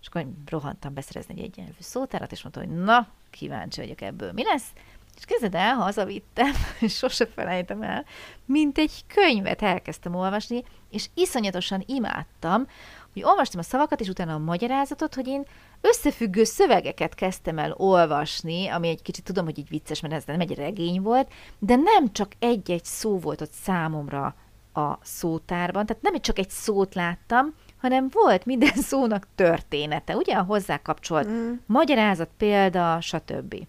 És 0.00 0.06
akkor 0.06 0.26
rohantam 0.46 0.94
beszerezni 0.94 1.34
egy 1.34 1.44
egyenlő 1.44 1.76
szótárat, 1.78 2.32
és 2.32 2.42
mondtam, 2.42 2.64
hogy 2.66 2.84
na, 2.84 3.08
kíváncsi 3.30 3.80
vagyok 3.80 4.00
ebből, 4.00 4.32
mi 4.32 4.44
lesz? 4.44 4.72
És 5.16 5.24
kezded 5.24 5.54
el, 5.54 5.74
hazavittem, 5.74 6.52
és 6.80 6.96
sose 6.96 7.26
felejtem 7.26 7.82
el, 7.82 8.04
mint 8.44 8.78
egy 8.78 9.04
könyvet 9.06 9.62
elkezdtem 9.62 10.14
olvasni, 10.14 10.64
és 10.90 11.08
iszonyatosan 11.14 11.82
imádtam, 11.86 12.68
hogy 13.12 13.22
olvastam 13.22 13.60
a 13.60 13.62
szavakat, 13.62 14.00
és 14.00 14.08
utána 14.08 14.34
a 14.34 14.38
magyarázatot, 14.38 15.14
hogy 15.14 15.26
én 15.26 15.46
összefüggő 15.86 16.44
szövegeket 16.44 17.14
kezdtem 17.14 17.58
el 17.58 17.74
olvasni, 17.76 18.68
ami 18.68 18.88
egy 18.88 19.02
kicsit 19.02 19.24
tudom, 19.24 19.44
hogy 19.44 19.58
így 19.58 19.68
vicces, 19.68 20.00
mert 20.00 20.14
ez 20.14 20.24
nem 20.24 20.40
egy 20.40 20.54
regény 20.54 21.02
volt, 21.02 21.32
de 21.58 21.76
nem 21.76 22.12
csak 22.12 22.32
egy-egy 22.38 22.84
szó 22.84 23.18
volt 23.18 23.40
ott 23.40 23.52
számomra 23.52 24.34
a 24.72 24.98
szótárban, 25.02 25.86
tehát 25.86 26.02
nem 26.02 26.20
csak 26.20 26.38
egy 26.38 26.50
szót 26.50 26.94
láttam, 26.94 27.54
hanem 27.80 28.08
volt 28.12 28.44
minden 28.44 28.74
szónak 28.90 29.26
története, 29.34 30.16
ugye 30.16 30.34
a 30.34 30.42
hozzá 30.42 30.82
kapcsolt 30.82 31.28
mm. 31.28 31.52
magyarázat, 31.66 32.28
példa, 32.36 33.00
stb. 33.00 33.66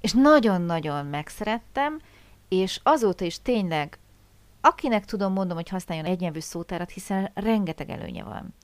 És 0.00 0.12
nagyon-nagyon 0.12 1.06
megszerettem, 1.06 2.00
és 2.48 2.80
azóta 2.82 3.24
is 3.24 3.42
tényleg, 3.42 3.98
akinek 4.60 5.04
tudom, 5.04 5.32
mondom, 5.32 5.56
hogy 5.56 5.68
használjon 5.68 6.06
egynyelvű 6.06 6.40
szótárat, 6.40 6.90
hiszen 6.90 7.30
rengeteg 7.34 7.90
előnye 7.90 8.22
van. 8.24 8.54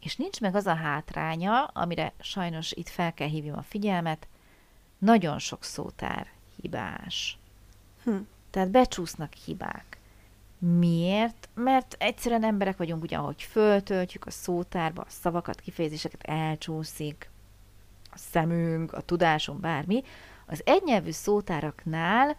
És 0.00 0.16
nincs 0.16 0.40
meg 0.40 0.54
az 0.54 0.66
a 0.66 0.74
hátránya, 0.74 1.64
amire 1.64 2.12
sajnos 2.20 2.72
itt 2.72 2.88
fel 2.88 3.14
kell 3.14 3.28
hívjam 3.28 3.58
a 3.58 3.62
figyelmet, 3.62 4.28
nagyon 4.98 5.38
sok 5.38 5.64
szótár 5.64 6.26
hibás. 6.60 7.38
Hm. 8.04 8.16
Tehát 8.50 8.70
becsúsznak 8.70 9.32
hibák. 9.32 9.98
Miért? 10.58 11.48
Mert 11.54 11.96
egyszerűen 11.98 12.44
emberek 12.44 12.76
vagyunk, 12.76 13.02
ugye, 13.02 13.16
ahogy 13.16 13.42
föltöltjük 13.42 14.26
a 14.26 14.30
szótárba, 14.30 15.02
a 15.02 15.10
szavakat, 15.10 15.60
kifejezéseket 15.60 16.22
elcsúszik, 16.22 17.30
a 18.10 18.18
szemünk, 18.18 18.92
a 18.92 19.00
tudásunk, 19.00 19.60
bármi. 19.60 20.02
Az 20.46 20.62
egynyelvű 20.64 21.10
szótáraknál 21.10 22.36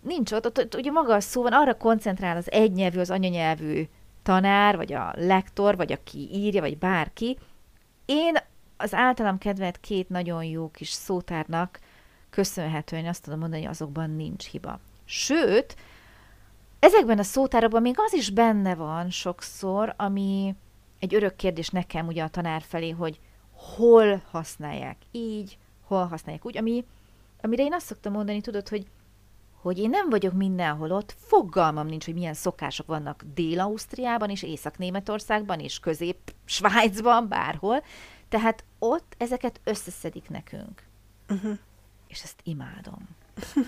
nincs 0.00 0.32
ott, 0.32 0.46
ott, 0.46 0.58
ott 0.58 0.74
ugye 0.74 0.90
maga 0.90 1.14
a 1.14 1.20
szó 1.20 1.42
van, 1.42 1.52
arra 1.52 1.76
koncentrál 1.76 2.36
az 2.36 2.50
egynyelvű, 2.50 2.98
az 2.98 3.10
anyanyelvű 3.10 3.88
tanár, 4.22 4.76
vagy 4.76 4.92
a 4.92 5.12
lektor, 5.16 5.76
vagy 5.76 5.92
aki 5.92 6.28
írja, 6.32 6.60
vagy 6.60 6.78
bárki. 6.78 7.38
Én 8.04 8.36
az 8.76 8.94
általam 8.94 9.38
kedvelt 9.38 9.80
két 9.80 10.08
nagyon 10.08 10.44
jó 10.44 10.70
kis 10.70 10.90
szótárnak 10.90 11.78
köszönhetően 12.30 13.06
azt 13.06 13.22
tudom 13.22 13.38
mondani, 13.38 13.62
hogy 13.62 13.70
azokban 13.70 14.10
nincs 14.10 14.46
hiba. 14.46 14.80
Sőt, 15.04 15.76
Ezekben 16.82 17.18
a 17.18 17.22
szótárokban 17.22 17.82
még 17.82 17.94
az 17.96 18.12
is 18.12 18.30
benne 18.30 18.74
van 18.74 19.10
sokszor, 19.10 19.94
ami 19.96 20.54
egy 20.98 21.14
örök 21.14 21.36
kérdés 21.36 21.68
nekem 21.68 22.06
ugye 22.06 22.22
a 22.22 22.28
tanár 22.28 22.62
felé, 22.62 22.90
hogy 22.90 23.20
hol 23.52 24.22
használják 24.30 24.96
így, 25.10 25.58
hol 25.86 26.06
használják 26.06 26.46
úgy, 26.46 26.56
ami, 26.56 26.84
amire 27.40 27.62
én 27.62 27.72
azt 27.72 27.86
szoktam 27.86 28.12
mondani, 28.12 28.40
tudod, 28.40 28.68
hogy 28.68 28.86
hogy 29.62 29.78
én 29.78 29.90
nem 29.90 30.10
vagyok 30.10 30.32
mindenhol 30.32 30.90
ott, 30.90 31.14
fogalmam 31.18 31.86
nincs, 31.86 32.04
hogy 32.04 32.14
milyen 32.14 32.34
szokások 32.34 32.86
vannak 32.86 33.24
Dél-Ausztriában 33.34 34.30
és 34.30 34.42
Észak-Németországban 34.42 35.60
és 35.60 35.78
Közép-Svájcban, 35.78 37.28
bárhol. 37.28 37.82
Tehát 38.28 38.64
ott 38.78 39.14
ezeket 39.18 39.60
összeszedik 39.64 40.28
nekünk. 40.28 40.82
Uh-huh. 41.28 41.58
És 42.08 42.22
ezt 42.22 42.40
imádom. 42.42 43.08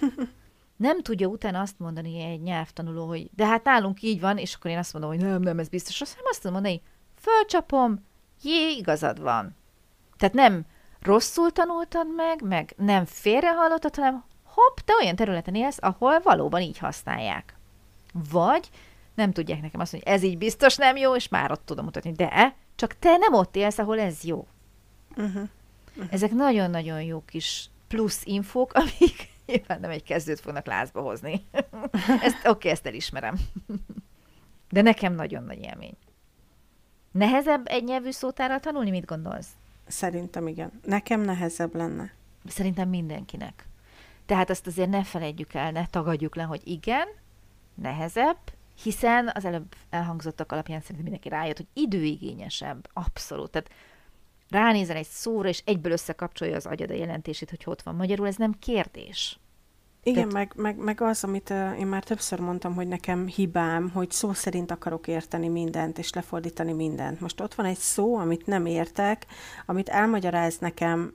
nem 0.76 1.02
tudja 1.02 1.26
utána 1.26 1.60
azt 1.60 1.78
mondani 1.78 2.20
egy 2.20 2.42
nyelvtanuló, 2.42 3.06
hogy 3.06 3.30
de 3.36 3.46
hát 3.46 3.64
nálunk 3.64 4.02
így 4.02 4.20
van, 4.20 4.38
és 4.38 4.54
akkor 4.54 4.70
én 4.70 4.78
azt 4.78 4.92
mondom, 4.92 5.10
hogy 5.10 5.20
nem, 5.20 5.42
nem, 5.42 5.58
ez 5.58 5.68
biztos. 5.68 6.00
Azt 6.00 6.16
nem 6.16 6.24
azt 6.28 6.42
tudom 6.42 6.52
mondani, 6.52 6.82
fölcsapom, 7.14 8.04
jé, 8.42 8.76
igazad 8.76 9.20
van. 9.20 9.56
Tehát 10.16 10.34
nem 10.34 10.66
rosszul 11.00 11.50
tanultad 11.50 12.14
meg, 12.14 12.42
meg 12.42 12.74
nem 12.76 13.04
félrehallottad, 13.04 13.94
hanem 13.94 14.24
hopp, 14.54 14.76
te 14.84 14.92
olyan 15.00 15.16
területen 15.16 15.54
élsz, 15.54 15.78
ahol 15.80 16.20
valóban 16.20 16.60
így 16.60 16.78
használják. 16.78 17.54
Vagy 18.30 18.70
nem 19.14 19.32
tudják 19.32 19.60
nekem 19.60 19.80
azt 19.80 19.92
mondani, 19.92 20.12
hogy 20.12 20.22
ez 20.22 20.30
így 20.30 20.38
biztos 20.38 20.76
nem 20.76 20.96
jó, 20.96 21.16
és 21.16 21.28
már 21.28 21.50
ott 21.50 21.66
tudom 21.66 21.84
mutatni, 21.84 22.12
de 22.12 22.54
csak 22.74 22.98
te 22.98 23.16
nem 23.16 23.34
ott 23.34 23.56
élsz, 23.56 23.78
ahol 23.78 24.00
ez 24.00 24.22
jó. 24.22 24.46
Uh-huh. 25.10 25.48
Uh-huh. 25.96 26.12
Ezek 26.12 26.30
nagyon-nagyon 26.30 27.02
jó 27.02 27.22
kis 27.26 27.68
plusz 27.88 28.22
infók, 28.24 28.72
amik 28.82 29.32
Nyilván 29.46 29.80
nem 29.80 29.90
egy 29.90 30.02
kezdőt 30.02 30.40
fognak 30.40 30.66
lázba 30.66 31.00
hozni. 31.00 31.44
ezt, 32.22 32.36
oké, 32.38 32.48
okay, 32.48 32.70
ezt 32.70 32.86
elismerem. 32.86 33.36
De 34.70 34.82
nekem 34.82 35.14
nagyon 35.14 35.44
nagy 35.44 35.62
élmény. 35.62 35.96
Nehezebb 37.10 37.68
egy 37.68 37.84
nyelvű 37.84 38.10
szótárral 38.10 38.60
tanulni, 38.60 38.90
mit 38.90 39.04
gondolsz? 39.04 39.48
Szerintem 39.86 40.46
igen. 40.46 40.80
Nekem 40.84 41.20
nehezebb 41.20 41.74
lenne. 41.74 42.12
Szerintem 42.46 42.88
mindenkinek. 42.88 43.68
Tehát 44.26 44.50
azt 44.50 44.66
azért 44.66 44.90
ne 44.90 45.04
felejtjük 45.04 45.54
el, 45.54 45.72
ne 45.72 45.86
tagadjuk 45.86 46.34
le, 46.34 46.42
hogy 46.42 46.60
igen, 46.64 47.08
nehezebb, 47.74 48.38
hiszen 48.82 49.30
az 49.34 49.44
előbb 49.44 49.74
elhangzottak 49.90 50.52
alapján 50.52 50.80
szerintem 50.80 51.02
mindenki 51.02 51.28
rájött, 51.28 51.56
hogy 51.56 51.82
időigényesebb, 51.82 52.88
abszolút. 52.92 53.50
Tehát 53.50 53.70
ránézel 54.50 54.96
egy 54.96 55.06
szóra, 55.06 55.48
és 55.48 55.62
egyből 55.64 55.92
összekapcsolja 55.92 56.56
az 56.56 56.66
agyad 56.66 56.90
a 56.90 56.94
jelentését, 56.94 57.50
hogy 57.50 57.62
ott 57.64 57.82
van 57.82 57.94
magyarul, 57.94 58.26
ez 58.26 58.36
nem 58.36 58.58
kérdés. 58.58 59.38
Igen, 60.02 60.28
Tehát... 60.28 60.32
meg, 60.32 60.52
meg, 60.56 60.84
meg 60.84 61.00
az, 61.00 61.24
amit 61.24 61.50
uh, 61.50 61.78
én 61.78 61.86
már 61.86 62.04
többször 62.04 62.40
mondtam, 62.40 62.74
hogy 62.74 62.88
nekem 62.88 63.26
hibám, 63.26 63.90
hogy 63.90 64.10
szó 64.10 64.32
szerint 64.32 64.70
akarok 64.70 65.06
érteni 65.06 65.48
mindent, 65.48 65.98
és 65.98 66.12
lefordítani 66.12 66.72
mindent. 66.72 67.20
Most 67.20 67.40
ott 67.40 67.54
van 67.54 67.66
egy 67.66 67.78
szó, 67.78 68.16
amit 68.16 68.46
nem 68.46 68.66
értek, 68.66 69.26
amit 69.66 69.88
elmagyaráz 69.88 70.58
nekem 70.58 71.12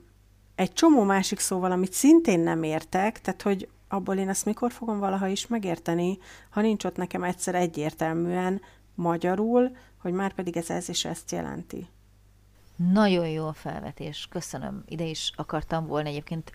egy 0.60 0.72
csomó 0.72 1.02
másik 1.02 1.38
szóval, 1.38 1.72
amit 1.72 1.92
szintén 1.92 2.40
nem 2.40 2.62
értek, 2.62 3.20
tehát 3.20 3.42
hogy 3.42 3.68
abból 3.88 4.16
én 4.16 4.28
ezt 4.28 4.44
mikor 4.44 4.72
fogom 4.72 4.98
valaha 4.98 5.26
is 5.26 5.46
megérteni, 5.46 6.18
ha 6.50 6.60
nincs 6.60 6.84
ott 6.84 6.96
nekem 6.96 7.22
egyszer 7.22 7.54
egyértelműen 7.54 8.60
magyarul, 8.94 9.76
hogy 9.98 10.12
már 10.12 10.32
pedig 10.32 10.56
ez 10.56 10.70
ez 10.70 10.88
is 10.88 11.04
ezt 11.04 11.30
jelenti. 11.30 11.86
Nagyon 12.92 13.28
jó 13.28 13.46
a 13.46 13.52
felvetés, 13.52 14.26
köszönöm. 14.30 14.82
Ide 14.86 15.04
is 15.04 15.32
akartam 15.36 15.86
volna 15.86 16.08
egyébként 16.08 16.52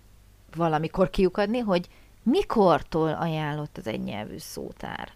valamikor 0.55 1.09
kiukadni, 1.09 1.59
hogy 1.59 1.87
mikortól 2.23 3.09
ajánlott 3.09 3.77
az 3.77 3.87
egynyelvű 3.87 4.37
szótár? 4.37 5.13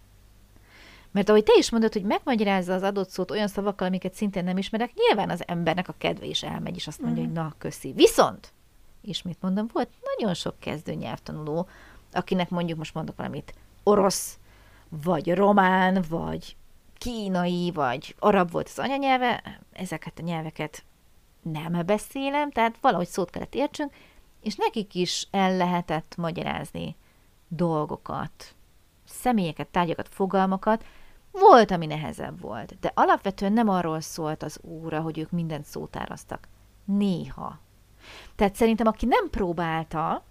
Mert 1.10 1.28
ahogy 1.28 1.44
te 1.44 1.52
is 1.58 1.70
mondod, 1.70 1.92
hogy 1.92 2.04
megmagyarázza 2.04 2.74
az 2.74 2.82
adott 2.82 3.10
szót 3.10 3.30
olyan 3.30 3.48
szavakkal, 3.48 3.86
amiket 3.86 4.14
szintén 4.14 4.44
nem 4.44 4.58
ismerek, 4.58 4.90
nyilván 4.94 5.30
az 5.30 5.42
embernek 5.46 5.88
a 5.88 5.94
kedve 5.98 6.26
is 6.26 6.42
elmegy, 6.42 6.76
és 6.76 6.86
azt 6.86 7.00
mondja, 7.00 7.22
mm. 7.22 7.24
hogy 7.24 7.34
na, 7.34 7.54
köszi. 7.58 7.92
Viszont, 7.92 8.52
ismét 9.00 9.36
mondom, 9.40 9.66
volt 9.72 9.88
nagyon 10.16 10.34
sok 10.34 10.58
kezdő 10.58 10.92
nyelvtanuló, 10.92 11.68
akinek 12.12 12.50
mondjuk 12.50 12.78
most 12.78 12.94
mondok 12.94 13.16
valamit, 13.16 13.54
orosz, 13.82 14.38
vagy 14.88 15.34
román, 15.34 16.04
vagy 16.08 16.56
kínai, 16.98 17.70
vagy 17.74 18.14
arab 18.18 18.50
volt 18.50 18.68
az 18.68 18.78
anyanyelve, 18.78 19.58
ezeket 19.72 20.18
a 20.18 20.22
nyelveket 20.22 20.84
nem 21.42 21.86
beszélem, 21.86 22.50
tehát 22.50 22.76
valahogy 22.80 23.08
szót 23.08 23.30
kellett 23.30 23.54
értsünk, 23.54 23.92
és 24.40 24.56
nekik 24.56 24.94
is 24.94 25.28
el 25.30 25.56
lehetett 25.56 26.14
magyarázni 26.16 26.96
dolgokat, 27.48 28.54
személyeket, 29.04 29.68
tárgyakat, 29.68 30.08
fogalmakat, 30.08 30.84
volt, 31.32 31.70
ami 31.70 31.86
nehezebb 31.86 32.40
volt, 32.40 32.78
de 32.80 32.92
alapvetően 32.94 33.52
nem 33.52 33.68
arról 33.68 34.00
szólt 34.00 34.42
az 34.42 34.60
óra, 34.62 35.00
hogy 35.00 35.18
ők 35.18 35.30
mindent 35.30 35.64
szótáraztak. 35.64 36.48
Néha. 36.84 37.58
Tehát 38.36 38.54
szerintem, 38.54 38.86
aki 38.86 39.06
nem 39.06 39.30
próbálta, 39.30 40.24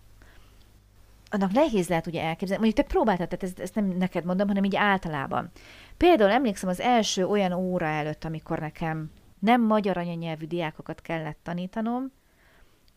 annak 1.30 1.52
nehéz 1.52 1.88
lehet 1.88 2.08
ugye 2.08 2.22
elképzelni. 2.22 2.64
Mondjuk 2.64 2.86
te 2.86 2.94
próbáltad, 2.94 3.28
tehát 3.28 3.44
ezt, 3.44 3.60
ezt 3.60 3.76
nem 3.76 3.86
neked 3.86 4.26
mondom, 4.26 4.48
hanem 4.48 4.64
így 4.64 4.76
általában. 4.76 5.52
Például 5.98 6.32
emlékszem 6.32 6.70
az 6.70 6.80
első 6.80 7.26
olyan 7.26 7.54
óra 7.54 7.86
előtt, 7.86 8.24
amikor 8.24 8.60
nekem 8.60 9.12
nem 9.40 9.62
magyar 9.62 9.98
anyanyelvű 9.98 10.46
diákokat 10.46 11.02
kellett 11.02 11.40
tanítanom, 11.44 12.12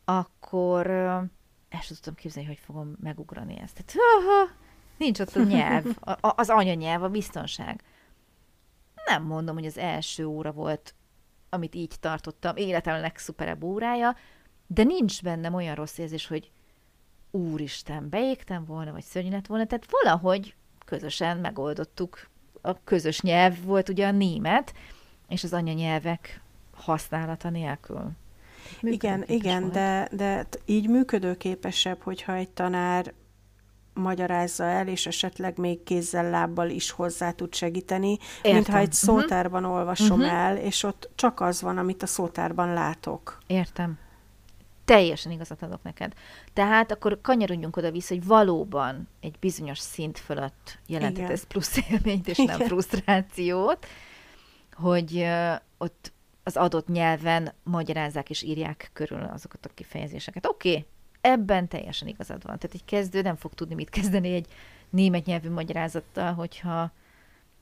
akkor 0.05 0.91
el 0.91 1.81
sem 1.81 1.95
tudtam 1.95 2.15
képzelni, 2.15 2.49
hogy 2.49 2.59
fogom 2.65 2.97
megugrani 3.01 3.59
ezt. 3.63 3.75
Tehát, 3.85 3.93
ha, 4.25 4.55
nincs 4.97 5.21
ott 5.21 5.37
a 5.37 5.43
nyelv, 5.43 5.85
a, 6.01 6.33
az 6.37 6.49
anyanyelv, 6.49 7.03
a 7.03 7.09
biztonság. 7.09 7.83
Nem 9.07 9.23
mondom, 9.23 9.55
hogy 9.55 9.67
az 9.67 9.79
első 9.79 10.27
óra 10.27 10.53
volt, 10.53 10.95
amit 11.49 11.75
így 11.75 11.95
tartottam, 12.01 12.57
életem 12.57 13.01
legszuperebb 13.01 13.63
órája, 13.63 14.17
de 14.67 14.83
nincs 14.83 15.23
bennem 15.23 15.55
olyan 15.55 15.75
rossz 15.75 15.99
érzés, 15.99 16.27
hogy 16.27 16.51
úristen, 17.31 18.09
beégtem 18.09 18.65
volna, 18.65 18.93
vagy 18.93 19.03
szörnyű 19.03 19.31
lett 19.31 19.47
volna, 19.47 19.67
tehát 19.67 19.87
valahogy 19.91 20.55
közösen 20.85 21.39
megoldottuk. 21.39 22.29
A 22.61 22.85
közös 22.85 23.21
nyelv 23.21 23.65
volt 23.65 23.89
ugye 23.89 24.07
a 24.07 24.11
német, 24.11 24.73
és 25.29 25.45
az 25.45 25.53
anyanyelvek 25.53 26.41
használata 26.73 27.51
nélkül. 27.51 28.11
Igen, 28.81 29.25
igen, 29.27 29.71
de, 29.71 30.09
de 30.13 30.47
így 30.65 30.89
működőképesebb, 30.89 32.03
hogyha 32.03 32.35
egy 32.35 32.49
tanár 32.49 33.13
magyarázza 33.95 34.65
el, 34.65 34.89
és 34.89 35.07
esetleg 35.07 35.59
még 35.59 35.83
kézzel, 35.83 36.31
lábbal 36.31 36.69
is 36.69 36.91
hozzá 36.91 37.31
tud 37.31 37.55
segíteni, 37.55 38.19
Értem. 38.37 38.53
mintha 38.53 38.79
egy 38.79 38.87
mhm. 38.87 38.95
szótárban 38.95 39.63
uh-huh. 39.63 39.79
olvasom 39.79 40.21
uh-huh. 40.21 40.35
el, 40.35 40.57
és 40.57 40.83
ott 40.83 41.11
csak 41.15 41.41
az 41.41 41.63
van, 41.63 41.79
amit 41.79 42.03
a 42.03 42.07
szótárban 42.07 42.73
látok. 42.73 43.39
Értem. 43.47 43.99
Teljesen 44.93 45.33
igazat 45.33 45.63
adok 45.63 45.83
neked. 45.83 46.13
Tehát 46.53 46.93
akkor 46.93 47.21
kanyarodjunk 47.21 47.77
oda-vissza, 47.77 48.15
hogy 48.15 48.25
valóban 48.25 49.09
egy 49.21 49.35
bizonyos 49.41 49.79
szint 49.79 50.19
fölött 50.19 50.79
jelentett 50.87 51.31
ez 51.31 51.45
plusz 51.45 51.91
élményt, 51.91 52.29
és 52.29 52.39
Igen. 52.39 52.59
nem 52.59 52.67
frusztrációt, 52.67 53.87
hogy 54.73 55.13
uh, 55.13 55.55
ott 55.79 56.13
az 56.43 56.57
adott 56.57 56.89
nyelven 56.89 57.53
magyarázzák 57.63 58.31
és 58.31 58.43
írják 58.43 58.91
körül 58.93 59.23
azokat 59.23 59.67
a 59.67 59.71
kifejezéseket. 59.75 60.47
Oké, 60.47 60.71
okay, 60.71 60.87
ebben 61.21 61.69
teljesen 61.69 62.09
igazad 62.09 62.43
van. 62.45 62.59
Tehát 62.59 62.75
egy 62.75 62.85
kezdő 62.85 63.23
nem 63.23 63.37
fog 63.37 63.55
tudni 63.55 63.75
mit 63.75 63.91
kezdeni 63.91 64.35
egy 64.35 64.47
német 64.91 65.25
nyelvű 65.25 65.51
magyarázattal, 65.51 66.33
hogyha 66.33 66.93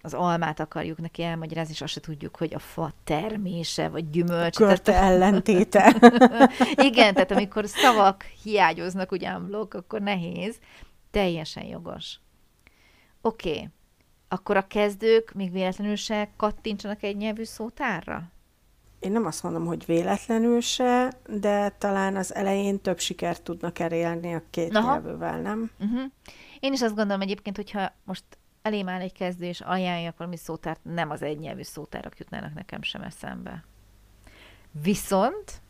az 0.03 0.15
almát 0.15 0.61
akarjuk 0.61 0.99
neki 0.99 1.23
elmagyarázni, 1.23 1.73
és 1.73 1.81
azt 1.81 1.93
se 1.93 2.01
tudjuk, 2.01 2.37
hogy 2.37 2.55
a 2.55 2.59
fa 2.59 2.93
termése, 3.05 3.89
vagy 3.89 4.11
gyümölcs. 4.11 4.57
Körte 4.57 4.93
tehát... 4.93 5.11
ellentéte. 5.11 5.95
Igen, 6.89 7.15
tehát 7.15 7.31
amikor 7.31 7.69
szavak 7.69 8.23
hiányoznak 8.23 9.13
ugyan 9.13 9.47
blokk, 9.47 9.75
akkor 9.75 10.01
nehéz. 10.01 10.59
Teljesen 11.11 11.65
jogos. 11.65 12.19
Oké, 13.21 13.51
okay. 13.51 13.69
akkor 14.29 14.57
a 14.57 14.67
kezdők 14.67 15.33
még 15.33 15.53
véletlenül 15.53 15.97
se 15.97 16.31
kattintsanak 16.37 17.03
egy 17.03 17.17
nyelvű 17.17 17.45
szótárra? 17.45 18.31
én 19.01 19.13
nem 19.13 19.27
azt 19.27 19.43
mondom, 19.43 19.67
hogy 19.67 19.87
véletlenül 19.87 20.61
se, 20.61 21.13
de 21.27 21.69
talán 21.79 22.17
az 22.17 22.35
elején 22.35 22.81
több 22.81 22.99
sikert 22.99 23.43
tudnak 23.43 23.79
elérni 23.79 24.35
a 24.35 24.43
két 24.51 24.77
Aha. 24.77 24.93
nyelvűvel, 24.93 25.41
nem? 25.41 25.71
Uh-huh. 25.81 26.03
Én 26.61 26.73
is 26.73 26.83
azt 26.83 26.95
gondolom 26.95 27.21
egyébként, 27.21 27.57
hogyha 27.57 27.93
most 28.05 28.25
elém 28.63 28.89
áll 28.89 29.01
egy 29.01 29.13
kezdő, 29.13 29.45
és 29.45 29.61
ajánljak 29.61 30.17
valami 30.17 30.37
szótárt, 30.37 30.81
nem 30.83 31.11
az 31.11 31.23
egynyelvű 31.23 31.63
szótárak 31.63 32.19
jutnának 32.19 32.55
nekem 32.55 32.83
sem 32.83 33.03
eszembe. 33.03 33.65
Viszont 34.83 35.61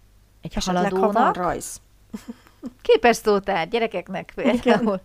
egy 0.41 0.57
Esetleg, 0.57 0.77
haladónak... 0.77 1.17
Ha 1.17 1.23
van 1.23 1.33
rajz. 1.33 1.81
Képes 2.83 3.17
szótár, 3.17 3.69
gyerekeknek 3.69 4.33
például. 4.35 5.01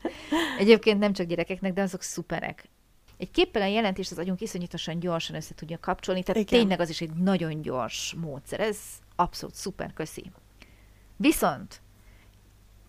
Egyébként 0.58 1.00
nem 1.00 1.13
csak 1.13 1.28
gyerekeknek, 1.28 1.74
de 1.74 1.82
azok 1.82 2.02
szuperek 2.02 2.69
egy 3.17 3.32
képpel 3.32 3.62
a 3.62 3.65
jelentést 3.65 4.12
az 4.12 4.17
agyunk 4.17 4.41
iszonyatosan 4.41 5.00
gyorsan 5.00 5.36
össze 5.36 5.54
tudja 5.56 5.80
kapcsolni, 5.80 6.24
tehát 6.24 6.41
Igen. 6.41 6.60
tényleg 6.60 6.80
az 6.80 6.89
is 6.89 7.02
egy 7.02 7.13
nagyon 7.13 7.62
gyors 7.62 8.15
módszer. 8.17 8.60
Ez 8.60 8.78
abszolút 9.15 9.56
szuper, 9.56 9.93
köszi. 9.93 10.32
Viszont, 11.15 11.82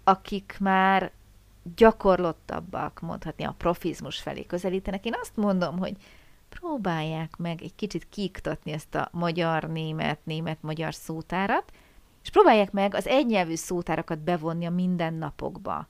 akik 0.04 0.56
már 0.60 1.12
gyakorlottabbak, 1.76 3.00
mondhatni 3.00 3.44
a 3.44 3.54
profizmus 3.58 4.20
felé 4.20 4.46
közelítenek, 4.46 5.04
én 5.04 5.14
azt 5.20 5.36
mondom, 5.36 5.78
hogy 5.78 5.96
próbálják 6.48 7.36
meg 7.36 7.62
egy 7.62 7.74
kicsit 7.74 8.08
kiiktatni 8.08 8.72
ezt 8.72 8.94
a 8.94 9.08
magyar-német, 9.12 10.18
német-magyar 10.24 10.94
szótárat, 10.94 11.72
és 12.22 12.30
próbálják 12.30 12.72
meg 12.72 12.94
az 12.94 13.06
egynyelvű 13.06 13.54
szótárakat 13.54 14.18
bevonni 14.18 14.66
a 14.66 14.70
mindennapokba 14.70 15.88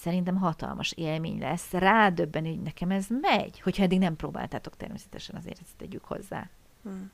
szerintem 0.00 0.36
hatalmas 0.36 0.92
élmény 0.92 1.38
lesz 1.38 1.70
rádöbben, 1.70 2.44
hogy 2.44 2.62
nekem 2.62 2.90
ez 2.90 3.06
megy, 3.20 3.60
hogyha 3.60 3.82
eddig 3.82 3.98
nem 3.98 4.16
próbáltátok 4.16 4.76
természetesen, 4.76 5.36
azért 5.36 5.60
ezt 5.62 5.76
tegyük 5.76 6.04
hozzá. 6.04 6.48
Hmm. 6.82 7.10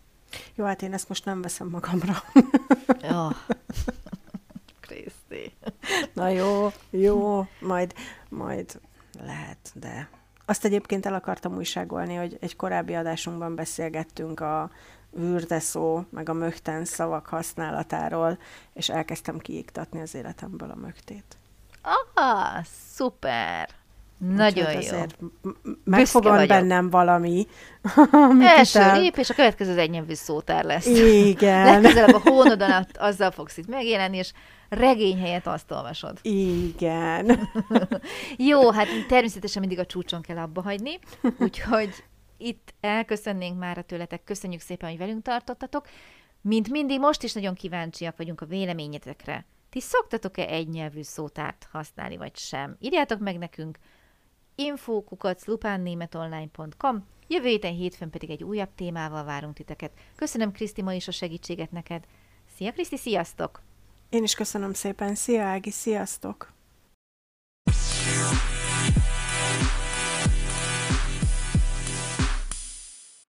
Jó, 0.55 0.64
hát 0.64 0.83
én 0.83 0.92
ezt 0.92 1.09
most 1.09 1.25
nem 1.25 1.42
veszem 1.42 1.68
magamra. 1.68 2.14
oh. 3.03 3.33
Na 6.14 6.29
jó, 6.29 6.73
jó, 6.90 7.47
majd, 7.61 7.94
majd 8.29 8.81
lehet, 9.20 9.73
de 9.75 10.09
azt 10.44 10.64
egyébként 10.64 11.07
el 11.07 11.14
akartam 11.14 11.57
újságolni, 11.57 12.14
hogy 12.14 12.37
egy 12.40 12.57
korábbi 12.57 12.94
adásunkban 12.94 13.55
beszélgettünk 13.55 14.40
a 14.40 14.70
vürdeszó, 15.11 16.05
meg 16.11 16.29
a 16.29 16.33
mögten 16.33 16.85
szavak 16.85 17.27
használatáról, 17.27 18.38
és 18.73 18.88
elkezdtem 18.88 19.38
kiiktatni 19.38 20.01
az 20.01 20.14
életemből 20.14 20.70
a 20.70 20.77
mögtét. 20.77 21.37
Ah, 22.14 22.64
szuper! 22.94 23.84
Nagyon 24.18 24.77
Úgyhogy 24.77 25.16
jó. 25.42 25.53
Megfogad 25.85 26.48
bennem 26.48 26.90
valami. 26.90 27.46
Első 28.57 28.79
el... 28.79 29.00
lépés, 29.00 29.31
a 29.31 29.35
következő 29.35 29.70
az 29.70 29.77
egynyelvű 29.77 30.14
szótár 30.14 30.64
lesz. 30.64 30.87
Igen. 30.87 31.64
Legközelebb 31.81 32.14
a 32.14 32.20
hónod 32.31 32.62
alatt 32.62 32.96
azzal 32.96 33.31
fogsz 33.31 33.57
itt 33.57 33.68
megjelenni, 33.68 34.16
és 34.16 34.33
regény 34.68 35.18
helyett 35.18 35.46
azt 35.46 35.70
olvasod. 35.70 36.18
Igen. 36.22 37.48
jó, 38.50 38.70
hát 38.70 38.87
természetesen 39.09 39.61
mindig 39.61 39.79
a 39.79 39.87
csúcson 39.87 40.22
kell 40.22 40.38
abba 40.38 40.62
hagyni, 40.62 40.98
úgyhogy 41.38 42.05
itt 42.38 42.74
elköszönnénk 42.81 43.59
már 43.59 43.79
a 43.79 43.83
tőletek. 43.83 44.24
Köszönjük 44.24 44.61
szépen, 44.61 44.88
hogy 44.88 44.98
velünk 44.98 45.22
tartottatok. 45.22 45.87
Mint 46.40 46.70
mindig, 46.70 46.98
most 46.98 47.22
is 47.22 47.33
nagyon 47.33 47.55
kíváncsiak 47.55 48.16
vagyunk 48.16 48.40
a 48.40 48.46
véleményetekre. 48.46 49.46
Ti 49.70 49.81
szoktatok-e 49.81 50.46
egynyelvű 50.46 51.03
szótárt 51.03 51.68
használni, 51.72 52.16
vagy 52.16 52.37
sem? 52.37 52.77
Írjátok 52.81 53.18
meg 53.18 53.38
nekünk, 53.38 53.79
info.lupánnémetonline.com 54.55 57.07
Jövő 57.29 57.49
héten 57.49 57.73
hétfőn 57.73 58.11
pedig 58.11 58.31
egy 58.31 58.45
újabb 58.45 58.69
témával 58.75 59.25
várunk 59.25 59.55
titeket. 59.55 59.93
Köszönöm 60.17 60.53
Kriszti 60.53 60.83
ma 60.83 60.93
is 60.93 61.09
a 61.09 61.12
segítséget 61.12 61.71
neked. 61.71 62.05
Szia 62.57 62.73
Kriszti, 62.73 62.97
sziasztok! 62.97 63.62
Én 64.09 64.23
is 64.23 64.35
köszönöm 64.35 64.73
szépen. 64.73 65.14
Szia 65.14 65.43
Ági, 65.43 65.71
sziasztok! 65.71 66.53